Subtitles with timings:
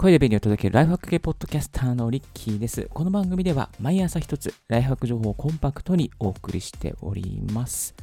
[0.00, 2.88] 声で便利を届けるライフハック系ポッドキャスターのリッキーです。
[2.94, 7.96] この番組では毎朝一つライフハック情報をコンパクトにお送りしております。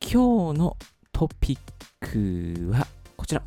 [0.00, 0.76] 今日の
[1.12, 1.58] トピッ
[2.00, 2.84] クは
[3.16, 3.44] こちら。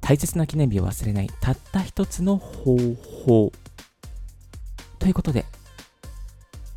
[0.00, 2.74] 大切な記念日を忘れないたった一つの方
[3.26, 3.52] 法。
[4.98, 5.44] ということで、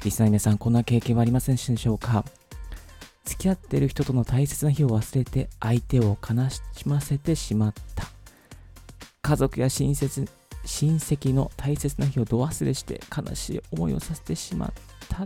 [0.04, 2.26] リスナーの皆さん、こんな経験はありませんでしょうか？
[3.24, 8.11] 付き合ってる人との大切な日を忘れて相手を悲しませてしまった。
[9.22, 10.28] 家族や親切
[10.66, 14.72] 親戚の大切な日を度忘れして悲しい思いをさせてしまっ
[15.10, 15.26] た。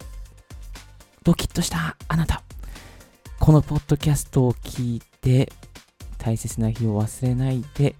[1.23, 2.44] ドキッとしたあなた。
[3.40, 5.52] このポッドキャストを聞いて
[6.18, 7.95] 大切な日を忘れないで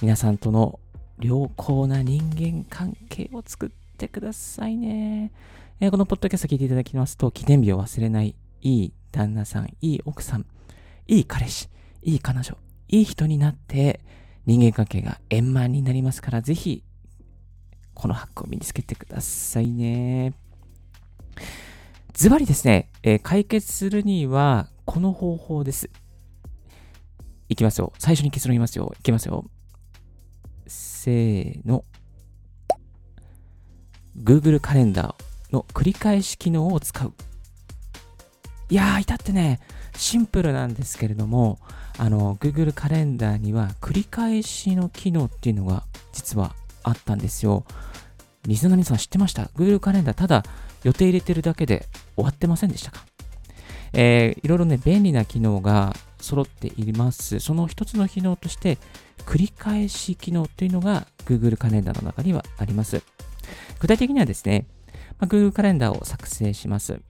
[0.00, 0.78] 皆さんとの
[1.20, 5.32] 良好な人間関係を作ってくださいね。
[5.80, 10.46] えーこのポッドキャスト聞いていただきますと、記念日を忘れない、いい旦那さん、いい奥さん、
[11.06, 11.68] いい彼氏、
[12.02, 12.56] いい彼女、
[12.88, 14.00] いい人になって、
[14.46, 16.82] 人間関係が円満になりますから、ぜひ、
[17.94, 20.34] このハックを身につけてくださいね。
[22.12, 25.90] ズバリですね、えー解決するには、この方法です。
[27.48, 27.92] いきますよ。
[27.98, 28.94] 最初に結論言いますよ。
[28.98, 29.44] いきますよ。
[30.66, 31.84] せーの。
[34.16, 37.12] Google カレンダーの繰り返し機能を使う。
[38.70, 39.60] いやー、至ってね、
[39.96, 41.58] シンプルなんですけれども、
[41.98, 47.64] あの、Google カレンダーには繰り返しの機能っていうのが実はあったんですよ。
[48.46, 50.44] リスナーの皆さん知ってました ?Google カレンダーただ
[50.82, 53.06] 予定入れてるだけで終わってませんでしたか？
[53.92, 57.38] えーいろいろね、便利な機能が揃っています。
[57.38, 58.78] その一つの機能として、
[59.24, 63.02] 繰り返し機能というのが Google カレンダーの中にはあります。
[63.78, 64.66] 具体的にはですね、
[65.20, 67.00] まあ Google カレンダーを作成します。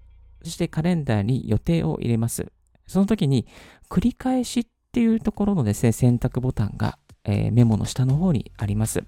[0.45, 2.53] そしてカレンダーに予定を入れます。
[2.87, 3.47] その時に、
[3.89, 9.01] 繰り返しっっていうところのですね、選択ボタンが、えーメモの下の方にあります。
[9.01, 9.07] ま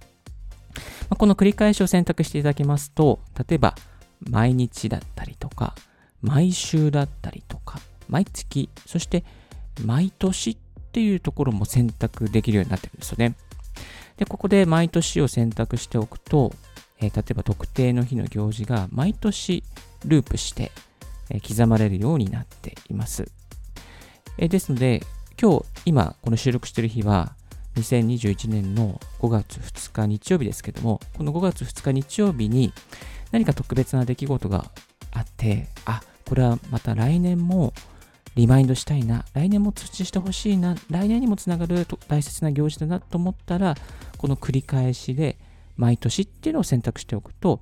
[1.11, 3.77] あこの繰り返しを選択していただきますと、例えば、
[4.19, 5.77] 毎日だったりとか、
[6.23, 9.23] 毎週だったりとか、毎月、そして
[9.85, 10.57] 毎年っ
[10.91, 13.37] ていうところも選択できるようになってるんですよね。
[14.17, 16.53] で、ここで毎年を選択しておくと、
[16.99, 19.63] えー例えば特定の日の行事が毎年
[20.05, 20.73] ループして、
[21.31, 23.31] えー刻まれるようになっています。
[24.37, 25.01] えーですので、
[25.39, 27.35] 今日、今、この収録してる日は、
[27.75, 32.73] 2021年の5月2日日曜日ですけども、この5月2日日曜日に
[33.33, 34.71] 何か特別な出来事が
[35.13, 37.75] あって、あ、これはまた来年も
[38.35, 43.75] リマインドしたいな、来年も通知してほしいな、来年にもつながる大切な行事だなと思ったら、
[44.17, 45.39] この繰り返しで
[45.77, 47.61] 毎年っていうのを選択しておくと、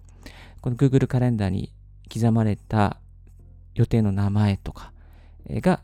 [0.60, 1.72] この Google カレンダーに
[2.12, 2.98] 刻まれた
[3.74, 4.92] 予定の名前とか
[5.50, 5.80] が、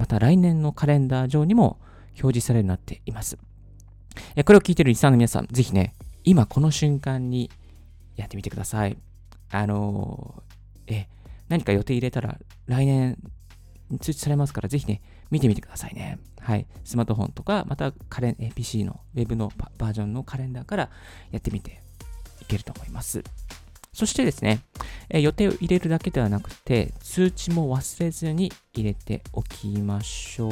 [0.00, 1.78] また来年のカレンダー上にも
[2.12, 3.36] 表示されるようになっています。
[4.34, 5.92] えこれを聞いているリスナーの皆さん、ぜひね、
[6.24, 7.50] 今この瞬間に
[8.16, 8.96] やってみてください。
[9.50, 10.42] あの
[10.86, 11.06] え、
[11.50, 13.18] 何か予定入れたら来年
[14.00, 16.18] 通知されますから、ぜひね、見てみてくださいね。
[16.40, 16.66] はい。
[16.82, 20.90] スマートフォンとか、またカレン、PC のウェブのバージョンのカレンダーから
[21.30, 21.82] やってみて
[22.40, 23.22] いけると思います。
[23.92, 24.60] そしてですね、
[25.08, 30.50] え予定を入れるだけではなくて、通知も忘れずに入れておきましょう。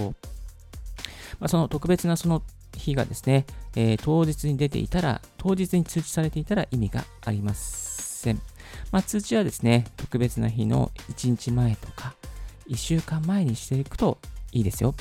[1.38, 2.43] まあ、その特別なその
[2.76, 8.41] 日がですね、えー当日に出ていたら、当日に通知されていたら意味がありません。
[8.91, 12.15] まあ、通知はですね、特別な日の1日前とか、
[12.69, 14.19] 1週間前にしていくと
[14.53, 14.94] いいですよ。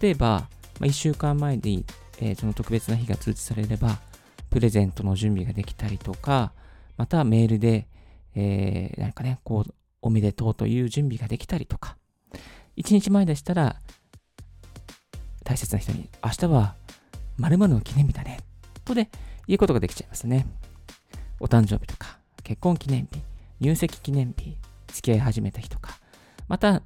[0.00, 1.84] 例えば、まあ、1週間前に、
[2.20, 3.98] えーその特別な日が通知されれば、
[4.50, 6.52] プレゼントの準備ができたりとか、
[6.96, 7.86] またメールで、
[8.34, 11.96] えーなんかね、こう、おめでとうという準備ができたりとか、
[12.76, 13.76] 1日前でしたら、
[15.44, 16.76] 大切な人に、明日は
[17.38, 18.40] 〇〇の記念日だね、
[18.84, 19.10] とで
[19.46, 20.46] 言うことができちゃいますね。
[21.40, 23.22] お誕生日とか、結婚記念日、
[23.60, 24.56] 入籍記念日、
[24.88, 25.98] 付き合い始めた日とか、
[26.48, 26.82] また、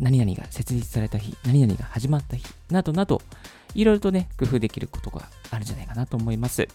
[0.00, 3.22] 何々が設立された日、何々が始まった日、などなど、
[3.74, 6.66] いろいろとね、工夫できることがあるんじゃないかなと思います。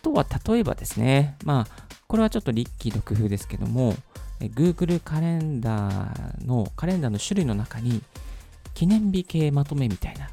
[0.00, 3.94] あとは、例えばですね、まあ、これはちょっとリッキーの工夫ですけども、
[4.40, 8.02] Google カレンダーの、カレンダーの種類の中に、
[8.72, 10.30] 記念日系まとめみたいな、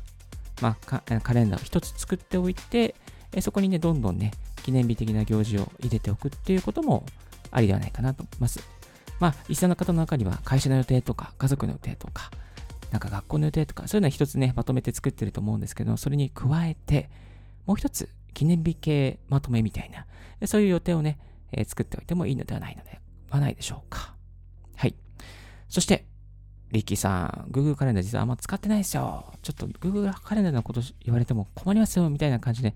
[0.61, 2.95] まあ、カレンダーを一つ作っておいて、
[3.41, 4.31] そこにね、どんどんね、
[4.63, 7.05] 記念日的な行事を入れておくっていうことも
[7.51, 8.61] ありではないかなと思います。
[9.19, 12.31] まあ、リスナーの方の中には会社の予定とか、家族の予定とか、
[12.91, 17.09] なんか学校の予定とか、そういうのは一つね、まとめて作ってると思うんですけど、それに加えて、
[17.65, 18.07] もう一つ、
[18.38, 20.06] 記念日系まとめみたいな、
[20.45, 21.18] そういう予定をね、
[21.51, 23.01] えー作っておいてもいいのではないので
[23.31, 24.13] はないでしょうか。
[24.75, 24.94] はい。
[25.68, 26.06] そして、
[26.72, 29.34] リッキーさん、Google カレンダー実はあんま使ってないですよ。
[29.42, 32.75] ちょっと Google カレンダーのこと言われても困りますよ、みたいな感じで、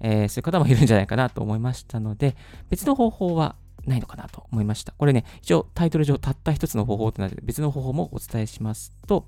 [0.00, 2.36] えー、そういう方もいるんじゃないかなと思いましたので、
[2.68, 3.56] 別の方法は
[3.86, 4.92] ないのかなと思いました。
[4.98, 9.24] これね、一応タイトル上たった一つの方法となって別の方法もお伝えしますと、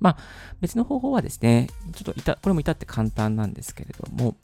[0.00, 0.16] まあ、
[0.60, 4.34] 別の方法はですね、ちょっといた、これも至って簡単なんですけれども、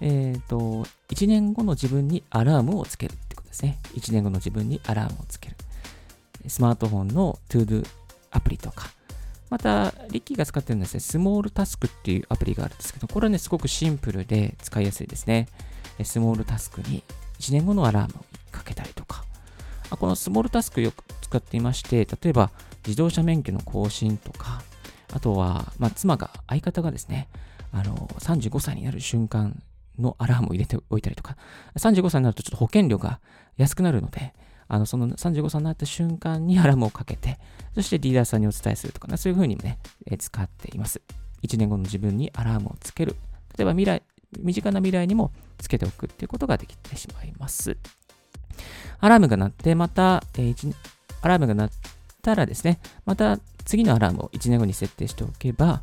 [0.00, 3.78] えっ、ー、と、1年後の自分にアラームをつけるってことですね。
[3.94, 5.56] 1年後の自分にアラームをつける。
[6.48, 7.86] スマートフォンの ToDo
[8.30, 8.88] アプリとか、
[9.50, 15.48] また、リッキーが使ってるんですね、スモールタスクっていうアプリがあるんですけど、これはね、すごくシンプルで使いやすいですね。
[16.02, 17.04] スモールタスクに
[17.38, 19.24] 1年後のアラームをかけたりとか、
[19.90, 22.50] このスモールタスクよく使っていまして、例えば
[22.86, 24.62] 自動車免許の更新とか、
[25.12, 27.28] あとは、まあ、妻が、相方がですね、
[27.72, 29.62] あの、35歳になる瞬間
[29.98, 31.36] のアラームを入れておいたりとか、
[31.76, 33.20] 35歳になるとちょっと保険料が
[33.56, 34.34] 安くなるので、
[34.68, 37.38] あの、その35歳になった瞬間にアラームをかけて、
[37.74, 41.00] そしてリーダーさんにお伝えするとか、ね、そういうふうにね、え使っています。
[41.42, 43.16] 1年後の自分にアラームをつける。
[43.56, 44.02] 例えば未来、
[44.38, 47.76] 身近な未来にもつけておくっていうことができてしまいます。
[49.00, 50.74] アラームが鳴って、また、えー、
[51.20, 51.70] アラームが鳴っ
[52.22, 55.82] たらですね、また次のアラームを1年後に設定しておけば、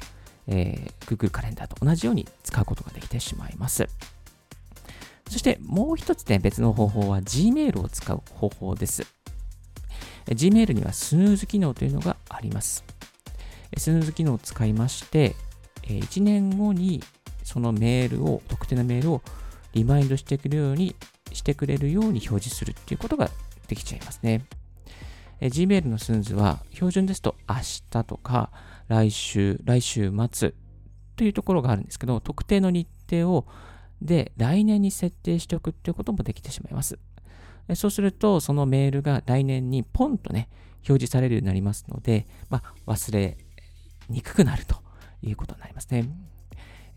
[0.51, 3.88] えー、Google カレンダーと同じように使うことができてしまいます。
[5.30, 9.07] そしてもう一つね、別の方法は Gmail を使う方法です。
[10.27, 12.83] Gmail にはスヌーズ機能というのがあります。
[13.77, 15.36] スヌーズ機能を使いまして、
[15.83, 17.01] 1年後に
[17.44, 19.21] そのメールを、特定のメールを
[19.74, 20.95] リマインドしてくれるように、
[21.31, 23.30] してくれるように表示するっていうことが
[23.69, 24.44] できちゃいますね。
[25.39, 28.51] Gmail のスヌーズは標準ですと明日とか
[28.91, 30.53] 来週、来週末
[31.15, 33.47] というところがあるんですけど、特定の日程を
[34.01, 36.99] で来年に設定しておくっていうこともできてしまいます。
[37.75, 40.49] そうすると、そのメールが来年にポンとね、
[40.79, 43.38] 表示されるようになりますので、まあ、忘れ
[44.09, 44.75] にくくなると
[45.21, 46.09] いうことになりますね。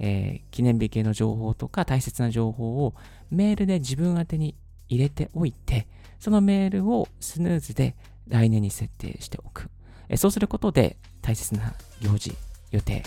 [0.01, 2.97] えー、記念日系の情報とか大切な情報を
[3.31, 4.57] メールで自分宛てに
[4.89, 5.87] 入れておいて、
[6.19, 7.95] そのメールをスヌーズで
[8.27, 9.71] 来年に設定しておく。
[10.09, 11.73] えそうすることで大切な
[12.03, 12.37] 行事、
[12.71, 13.03] 予定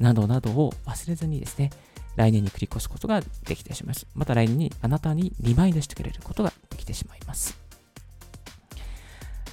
[0.00, 1.70] などなどを忘れずにですね、
[2.14, 4.06] 来年に繰り越すことができてしまいます。
[4.14, 7.58] また来年にあなたにリマインドしてくれることができてしまいます。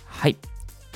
[0.05, 0.37] はい。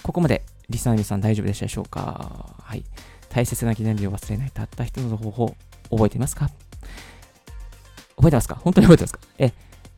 [0.03, 2.55] ここまでリスナーの皆さん大丈夫でしたでしょうか？
[2.61, 2.85] はい。
[3.29, 5.55] 大切な記念日を忘れないたった一つの方法、
[5.89, 6.49] 覚えていますか？
[8.15, 8.55] 覚えてますか？
[8.55, 9.19] 本当に覚えてますか？
[9.39, 9.51] え、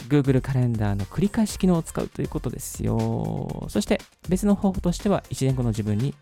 [0.07, 3.67] Google カレンダーの繰り返し機能を使うということですよ。
[3.69, 6.15] そして別の方法としては1年後の自分に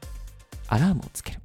[0.68, 1.42] アラームをつける。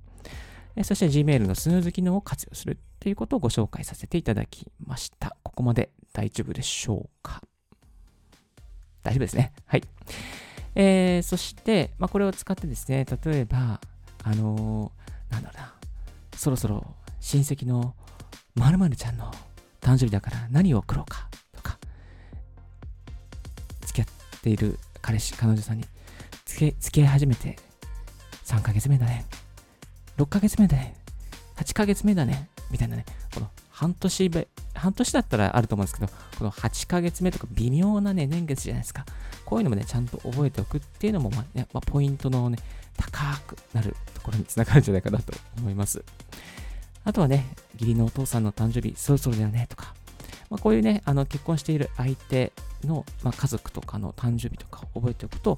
[0.84, 5.36] そして Gmail のスヌーズ機能を活用するということをご紹介させていただきました。
[5.42, 7.42] ここまで大丈夫でしょうか？
[9.02, 9.52] 大丈夫ですね。
[9.66, 9.82] はい。
[10.74, 13.80] えー、そして、まあ、これを使ってですね、例えば、
[14.24, 15.75] あのー、なんだろうな、
[16.36, 17.94] そろそろ親戚の
[18.54, 19.30] 〇〇ちゃんの
[19.80, 21.28] 誕生日だから何を送ろうか？
[21.54, 21.78] とか
[23.82, 25.84] 付き合っている彼氏、彼女さんに
[26.46, 27.58] 付き合い始めて
[28.52, 29.25] 3ヶ月目だね。
[30.19, 30.94] 6ヶ月目だね。
[31.56, 32.50] 8ヶ月目だね。
[32.70, 33.06] みたいなね。
[33.35, 34.30] この半年
[34.75, 39.06] 半年だったらあると思うんですけど、この8ヶ月目とか微妙なね、年月じゃないですか。
[39.47, 42.59] こういうのもね、ちゃんと覚えておくっていうのも、まあねまあ、ポイントのね、
[42.99, 46.04] 高くなるところにつながるんじゃないかなと思います。
[47.04, 49.94] あとはね、義理のお父さんの誕生日、そろそろだよね、とか。
[50.52, 52.52] まあ、こういうね、あの結婚している相手
[52.85, 55.56] の、まあ、家族とかの誕生日とか覚えておくと、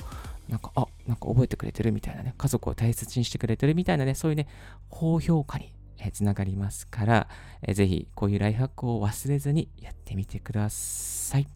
[0.48, 4.46] なんか、あ、なんか覚えてくれてるみたいなね、家族を大切にしてくれてるみたいなね、そういうね、
[4.90, 5.72] 高評価に
[6.12, 7.28] つながりますから、
[7.62, 11.48] えー、ぜひこういうライフハックを忘れずにやってみてください。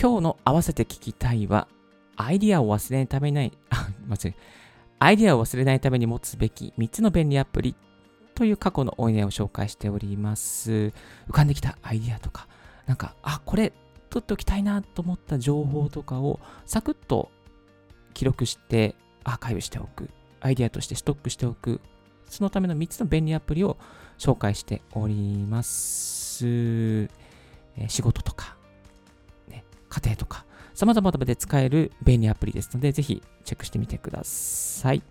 [0.00, 1.68] 今日の合わせて聞きたいは、
[2.16, 4.34] アイディアを忘れないために、あ、間違え、
[5.02, 7.74] アイデアを忘れないために持つべき3つの便利アプリ
[8.36, 10.92] という過去の音源を紹介しております。
[11.28, 12.46] 浮かんできたアイデアとか、
[12.86, 13.72] なんか、あ、これ
[14.10, 17.32] 取っておきたいなと思った情報とかをサクッと
[18.14, 18.94] 記録して
[19.24, 20.08] アーカイブしておく。
[20.40, 21.80] アイデアとしてストックしておく。
[22.28, 23.78] そのための3つの便利アプリを
[24.18, 25.14] 紹介しており
[25.48, 26.46] ます。
[26.46, 27.08] え、
[27.88, 28.56] 仕事とか、
[29.48, 30.46] ね、家庭とか、
[30.82, 35.02] 様々な場で使える便利アプリですので、ぜひチェックしてみてください。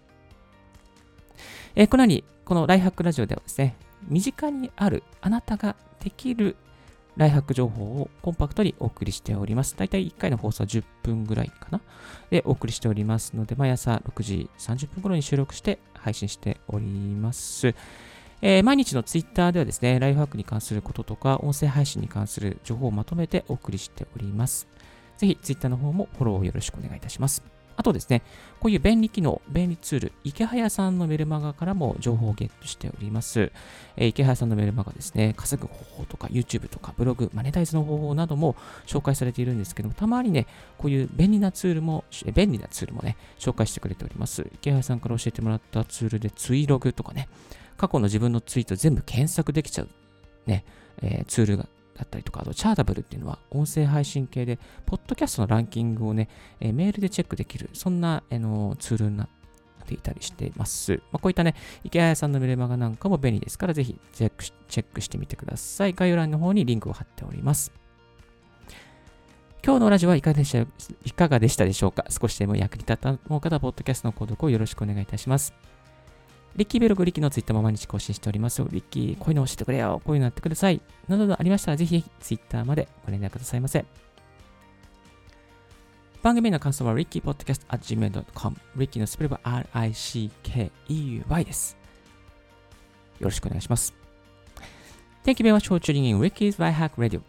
[1.75, 3.77] えー、このように、このライハックラジオではですね、
[4.09, 6.57] 身近にあるあなたができる
[7.15, 9.77] ライハック情報をコンパクトにお送りしております。
[9.77, 11.79] だいたい1回の放送は10分ぐらいかな
[12.29, 17.73] でお送りしておりますので、毎朝6時30分頃に収録して配信しております。
[18.41, 24.67] えー、毎日のツイッターではですね、ライフハックに関することとか、音声配信に関する情報をまとめてお送りしております。
[25.21, 27.43] ぜひ Twitter の方もフォローよろしくお願いいたします。
[27.75, 28.23] あとですね、
[28.59, 33.51] こういう便利機能、便利ツール、池早さんのメルマガからも情報をゲットしております。
[33.97, 38.55] えー、池早さんのメルマガですね、稼ぐ方法とか YouTube とかブログ、マネタイズの方法なども
[38.87, 40.47] 紹介されているんですけども、たまにね、
[40.79, 44.47] こういう便利なツールも、え便利なツールもね、紹介してくれております。
[44.55, 47.29] 池早さんから教えてもらったツールでツイログとかね、
[47.77, 49.89] 過去の自分のツイート全部検索できちゃう、
[50.47, 50.65] ね、
[51.03, 56.29] えー、ツールがだったりとか、あと、チャータブルっていうのは音声配信系で、ポッドキャストのランキングをね、
[56.59, 59.27] え、メールでチェックできる、そんな、あのツールになっ
[59.85, 61.01] ていたりしています。
[61.11, 65.93] まあ、こういったね、池谷さんのメルマガなんかも便利ですから、ぜひチェックチェックしてみてください。
[65.93, 67.71] 概要欄の方にリンクを貼っております。
[69.63, 70.59] 今日のラジオはいかがでした
[71.05, 72.05] いかがでしたでしょうか？
[72.09, 75.53] 少しでも役に立ったと思う方は、ポッドキャストの購読をよろしくお願いいたします。
[76.55, 78.61] リッキーベルグ、リッキーのツイッターも毎日更新しております。
[78.69, 80.81] リッキー、こういうの教えてくれよ、こういうのやってください。
[81.07, 83.85] などなどありましたら、ぜひツイッターまでご連絡くださいませ。
[86.21, 88.57] 番組の感想は rickypodcast.gmail.com。
[88.75, 91.77] リッキーのスペルは RICKEUY です。
[93.19, 93.93] よろしくお願いします。
[95.23, 97.21] Thank you very much for tuning in Ricky's Lifehack Radio.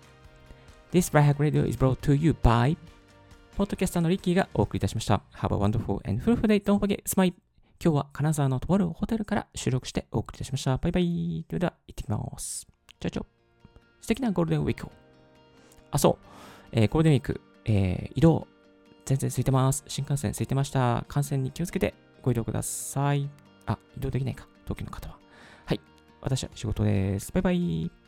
[0.93, 2.77] This Lifehack Radio is brought to you by
[3.57, 5.23] ポッドキャスターのリッキーがお送りいたしました。
[5.37, 6.63] Have a wonderful and fruitful day.
[6.63, 7.35] Don't forget, smile.
[7.85, 10.77] 今日は金沢のとあるホテルから収録してお送りいたしました。
[10.77, 11.45] バイバイ。
[11.49, 12.69] それでは、行ってきます。
[13.01, 13.25] チャチャ。
[14.01, 14.93] 素敵なゴールデンウィークを。
[15.91, 16.27] あ、そう。
[16.71, 18.47] えー、ゴールデンウィーク、えー、移動、
[19.05, 19.83] 全然空いてます。
[19.89, 21.05] 新幹線空いてました。
[21.09, 23.29] 感染に気をつけてご移動ください。
[23.67, 24.47] あ、移動できないか。
[24.63, 25.19] 東京の方は。
[25.67, 25.81] はい。
[26.21, 27.33] 私は仕事です。
[27.33, 28.02] バイバイ。